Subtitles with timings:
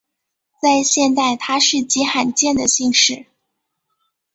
[0.59, 3.27] 在现代它是极罕见的姓氏。